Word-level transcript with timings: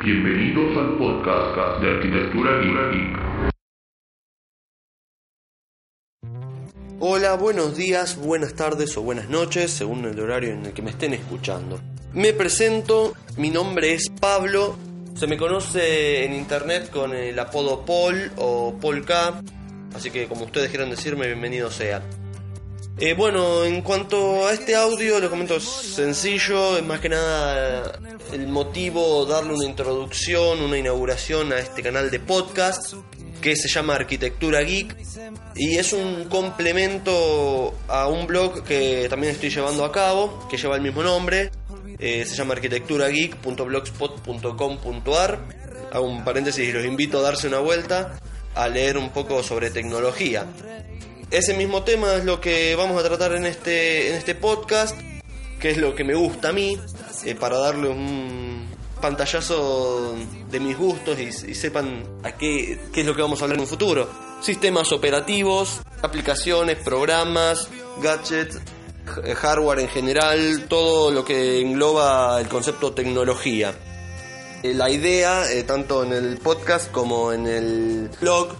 Bienvenidos 0.00 0.76
al 0.78 0.96
podcast 0.96 1.82
de 1.82 1.90
Arquitectura 1.90 2.60
Geek. 2.60 3.52
Hola, 7.00 7.34
buenos 7.34 7.76
días, 7.76 8.16
buenas 8.16 8.54
tardes 8.54 8.96
o 8.96 9.02
buenas 9.02 9.28
noches, 9.28 9.72
según 9.72 10.04
el 10.04 10.20
horario 10.20 10.50
en 10.52 10.66
el 10.66 10.72
que 10.72 10.82
me 10.82 10.90
estén 10.90 11.14
escuchando. 11.14 11.80
Me 12.14 12.32
presento, 12.32 13.14
mi 13.38 13.50
nombre 13.50 13.94
es 13.94 14.08
Pablo, 14.20 14.76
se 15.16 15.26
me 15.26 15.36
conoce 15.36 16.24
en 16.24 16.32
internet 16.32 16.90
con 16.92 17.12
el 17.12 17.36
apodo 17.36 17.84
Paul 17.84 18.30
o 18.36 18.78
Paul 18.80 19.04
K, 19.04 19.42
así 19.96 20.12
que 20.12 20.28
como 20.28 20.44
ustedes 20.44 20.68
quieran 20.68 20.90
decirme, 20.90 21.26
bienvenido 21.26 21.72
sea. 21.72 22.02
Eh, 23.00 23.14
bueno, 23.14 23.64
en 23.64 23.80
cuanto 23.82 24.48
a 24.48 24.52
este 24.52 24.74
audio, 24.74 25.20
lo 25.20 25.30
comento 25.30 25.60
sencillo, 25.60 26.82
más 26.82 26.98
que 26.98 27.08
nada 27.08 27.96
el 28.32 28.48
motivo 28.48 29.24
darle 29.24 29.54
una 29.54 29.64
introducción, 29.64 30.60
una 30.60 30.76
inauguración 30.76 31.52
a 31.52 31.60
este 31.60 31.80
canal 31.82 32.10
de 32.10 32.18
podcast 32.18 32.94
que 33.40 33.54
se 33.54 33.68
llama 33.68 33.94
Arquitectura 33.94 34.62
Geek 34.62 34.96
y 35.54 35.76
es 35.76 35.92
un 35.92 36.24
complemento 36.24 37.72
a 37.86 38.08
un 38.08 38.26
blog 38.26 38.64
que 38.64 39.06
también 39.08 39.32
estoy 39.32 39.50
llevando 39.50 39.84
a 39.84 39.92
cabo, 39.92 40.48
que 40.48 40.56
lleva 40.56 40.74
el 40.74 40.82
mismo 40.82 41.04
nombre, 41.04 41.52
eh, 42.00 42.24
se 42.26 42.34
llama 42.34 42.54
arquitecturageek.blogspot.com.ar. 42.54 45.38
Hago 45.92 46.04
un 46.04 46.24
paréntesis 46.24 46.68
y 46.68 46.72
los 46.72 46.84
invito 46.84 47.20
a 47.20 47.22
darse 47.22 47.46
una 47.46 47.60
vuelta 47.60 48.18
a 48.56 48.68
leer 48.68 48.98
un 48.98 49.10
poco 49.10 49.44
sobre 49.44 49.70
tecnología. 49.70 50.46
Ese 51.30 51.52
mismo 51.52 51.82
tema 51.82 52.14
es 52.14 52.24
lo 52.24 52.40
que 52.40 52.74
vamos 52.74 52.98
a 52.98 53.06
tratar 53.06 53.34
en 53.34 53.44
este, 53.44 54.08
en 54.08 54.14
este 54.14 54.34
podcast, 54.34 54.98
que 55.60 55.70
es 55.70 55.76
lo 55.76 55.94
que 55.94 56.02
me 56.02 56.14
gusta 56.14 56.48
a 56.48 56.52
mí, 56.52 56.80
eh, 57.26 57.34
para 57.34 57.58
darle 57.58 57.88
un 57.90 58.66
pantallazo 58.98 60.16
de 60.50 60.58
mis 60.58 60.78
gustos 60.78 61.18
y, 61.20 61.54
sepan 61.54 62.02
a 62.22 62.32
qué, 62.32 62.80
es 62.94 63.04
lo 63.04 63.14
que 63.14 63.20
vamos 63.20 63.42
a 63.42 63.44
hablar 63.44 63.58
en 63.58 63.60
un 63.60 63.66
futuro. 63.66 64.08
Sistemas 64.40 64.90
operativos, 64.90 65.82
aplicaciones, 66.00 66.78
programas, 66.78 67.68
gadgets, 68.02 68.58
eh, 69.22 69.34
hardware 69.34 69.80
en 69.80 69.88
general, 69.88 70.64
todo 70.66 71.10
lo 71.10 71.26
que 71.26 71.60
engloba 71.60 72.40
el 72.40 72.48
concepto 72.48 72.94
tecnología. 72.94 73.74
Eh, 74.62 74.72
La 74.72 74.88
idea, 74.88 75.44
tanto 75.66 76.04
en 76.04 76.14
el 76.14 76.38
podcast 76.38 76.90
como 76.90 77.34
en 77.34 77.46
el 77.46 78.10
blog, 78.18 78.56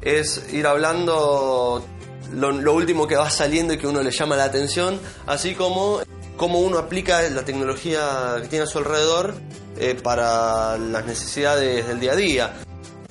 es 0.00 0.54
ir 0.54 0.66
hablando 0.66 1.84
lo, 2.32 2.74
último 2.74 3.06
que 3.06 3.16
va 3.16 3.30
saliendo 3.30 3.74
y 3.74 3.78
que 3.78 3.86
uno 3.86 4.02
le 4.02 4.10
llama 4.10 4.36
la 4.36 4.44
atención, 4.44 5.00
así 5.26 5.54
como 5.54 6.00
cómo 6.36 6.60
uno 6.60 6.78
aplica 6.78 7.22
la 7.30 7.44
tecnología 7.44 8.36
que 8.40 8.48
tiene 8.48 8.64
a 8.64 8.66
su 8.66 8.78
alrededor 8.78 9.34
eh, 9.78 9.94
para 10.02 10.78
las 10.78 11.04
necesidades 11.06 11.86
del 11.86 12.00
día 12.00 12.12
a 12.12 12.16
día. 12.16 12.52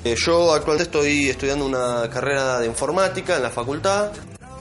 Eh, 0.04 0.16
yo 0.18 0.54
actualmente 0.54 0.84
estoy 0.84 1.30
estudiando 1.30 1.66
una 1.66 2.10
carrera 2.10 2.60
de 2.60 2.68
informática 2.68 3.36
en 3.36 3.44
la 3.44 3.50
facultad. 3.50 4.12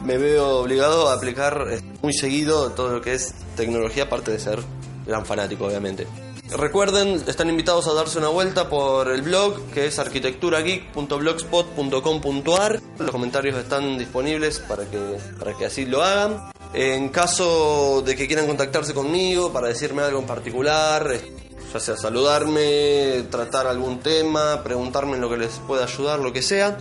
Me 0.01 0.19
veo 0.19 0.59
obligado 0.59 1.09
a 1.09 1.15
aplicar 1.15 1.67
eh, 1.71 1.81
muy 2.03 2.13
seguido 2.13 2.73
todo 2.73 2.93
lo 2.93 3.01
que 3.01 3.15
es 3.15 3.35
tecnología, 3.57 4.05
aparte 4.05 4.33
de 4.33 4.39
ser 4.39 4.61
gran 5.07 5.25
fanático, 5.25 5.67
obviamente. 5.67 6.07
Recuerden, 6.51 7.23
están 7.27 7.51
invitados 7.51 7.89
a 7.89 7.93
darse 7.93 8.19
una 8.19 8.29
vuelta 8.29 8.69
por 8.69 9.09
el 9.09 9.23
blog 9.23 9.61
que 9.73 9.87
es 9.87 9.99
arquitecturageek.blogspot.com.ar. 9.99 12.81
Los 12.99 13.11
comentarios 13.11 13.57
están 13.57 13.99
disponibles 13.99 14.61
para 14.61 14.85
que, 14.85 15.19
para 15.39 15.55
que 15.55 15.65
así 15.67 15.87
lo 15.87 16.03
hagan. 16.03 16.53
En 16.73 17.09
caso 17.09 18.03
de 18.03 18.15
que 18.15 18.29
quieran 18.29 18.47
contactarse 18.47 18.95
conmigo 18.95 19.53
para 19.53 19.67
decirme 19.69 20.03
algo 20.03 20.21
en 20.21 20.27
particular, 20.27 21.19
ya 21.73 21.81
sea 21.81 21.97
saludarme, 21.97 23.25
tratar 23.31 23.67
algún 23.67 23.99
tema, 24.01 24.63
preguntarme 24.63 25.17
lo 25.19 25.29
que 25.29 25.39
les 25.39 25.59
pueda 25.67 25.83
ayudar, 25.85 26.21
lo 26.21 26.33
que 26.33 26.43
sea, 26.43 26.79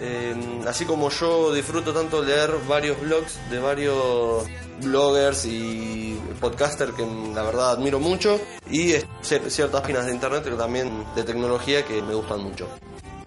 Eh, 0.00 0.62
así 0.66 0.84
como 0.84 1.10
yo 1.10 1.52
disfruto 1.52 1.92
tanto 1.92 2.22
leer 2.22 2.52
varios 2.68 3.00
blogs 3.00 3.38
de 3.50 3.58
varios 3.58 4.44
bloggers 4.80 5.44
y 5.44 6.20
podcasters 6.40 6.92
que 6.92 7.04
la 7.34 7.42
verdad 7.42 7.72
admiro 7.72 7.98
mucho 7.98 8.40
y 8.70 8.94
ciertas 9.22 9.80
páginas 9.80 10.06
de 10.06 10.12
internet 10.12 10.42
pero 10.44 10.56
también 10.56 11.04
de 11.16 11.24
tecnología 11.24 11.84
que 11.84 12.00
me 12.02 12.14
gustan 12.14 12.40
mucho. 12.40 12.68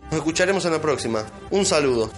Nos 0.05 0.19
escucharemos 0.19 0.65
en 0.65 0.71
la 0.73 0.81
próxima. 0.81 1.25
Un 1.51 1.65
saludo. 1.65 2.11